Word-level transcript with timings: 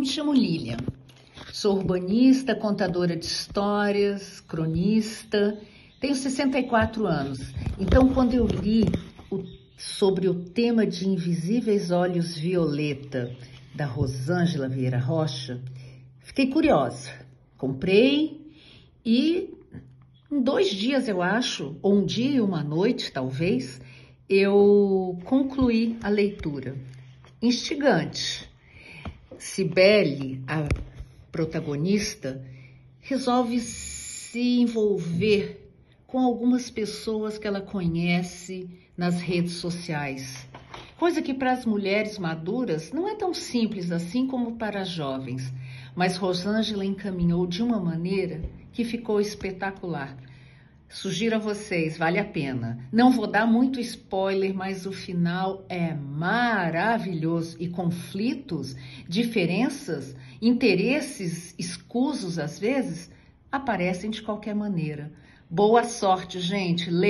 Me 0.00 0.06
chamo 0.06 0.32
Lilian, 0.32 0.78
sou 1.52 1.76
urbanista, 1.76 2.54
contadora 2.54 3.14
de 3.14 3.26
histórias, 3.26 4.40
cronista, 4.40 5.60
tenho 6.00 6.14
64 6.14 7.06
anos. 7.06 7.52
Então, 7.78 8.08
quando 8.08 8.32
eu 8.32 8.46
li 8.46 8.86
o, 9.30 9.44
sobre 9.76 10.26
o 10.26 10.34
tema 10.34 10.86
de 10.86 11.06
Invisíveis 11.06 11.90
Olhos 11.90 12.34
Violeta, 12.34 13.36
da 13.74 13.84
Rosângela 13.84 14.70
Vieira 14.70 14.98
Rocha, 14.98 15.60
fiquei 16.20 16.46
curiosa. 16.46 17.10
Comprei 17.58 18.50
e 19.04 19.52
em 20.32 20.40
dois 20.40 20.70
dias, 20.70 21.08
eu 21.08 21.20
acho, 21.20 21.76
ou 21.82 21.96
um 21.96 22.06
dia 22.06 22.36
e 22.36 22.40
uma 22.40 22.64
noite, 22.64 23.12
talvez, 23.12 23.78
eu 24.26 25.18
concluí 25.26 25.98
a 26.02 26.08
leitura. 26.08 26.74
Instigante. 27.42 28.49
Cibele, 29.60 30.42
a 30.46 30.66
protagonista, 31.30 32.42
resolve 32.98 33.60
se 33.60 34.58
envolver 34.58 35.70
com 36.06 36.18
algumas 36.18 36.70
pessoas 36.70 37.36
que 37.36 37.46
ela 37.46 37.60
conhece 37.60 38.70
nas 38.96 39.20
redes 39.20 39.52
sociais. 39.52 40.48
Coisa 40.96 41.20
que 41.20 41.34
para 41.34 41.52
as 41.52 41.66
mulheres 41.66 42.18
maduras 42.18 42.90
não 42.90 43.06
é 43.06 43.14
tão 43.14 43.34
simples 43.34 43.92
assim 43.92 44.26
como 44.26 44.56
para 44.56 44.80
as 44.80 44.88
jovens, 44.88 45.52
mas 45.94 46.16
Rosângela 46.16 46.82
encaminhou 46.82 47.46
de 47.46 47.62
uma 47.62 47.78
maneira 47.78 48.40
que 48.72 48.82
ficou 48.82 49.20
espetacular. 49.20 50.16
Sugiro 50.92 51.36
a 51.36 51.38
vocês, 51.38 51.96
vale 51.96 52.18
a 52.18 52.24
pena. 52.24 52.84
Não 52.90 53.12
vou 53.12 53.28
dar 53.28 53.46
muito 53.46 53.78
spoiler, 53.78 54.52
mas 54.52 54.86
o 54.86 54.92
final 54.92 55.64
é 55.68 55.94
maravilhoso. 55.94 57.56
E 57.60 57.68
conflitos, 57.68 58.74
diferenças, 59.08 60.16
interesses 60.42 61.54
escusos 61.56 62.40
às 62.40 62.58
vezes 62.58 63.08
aparecem 63.52 64.10
de 64.10 64.20
qualquer 64.20 64.52
maneira. 64.52 65.12
Boa 65.48 65.84
sorte, 65.84 66.40
gente. 66.40 66.90
Leia. 66.90 67.08